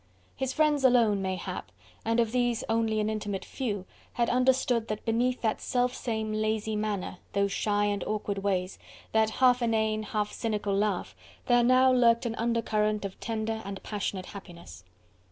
[0.35, 1.71] His friends alone, mayhap
[2.03, 6.75] and of these only an intimate few had understood that beneath that self same lazy
[6.75, 8.79] manner, those shy and awkward ways,
[9.11, 14.25] that half inane, half cynical laugh, there now lurked an undercurrent of tender and passionate
[14.25, 14.83] happiness.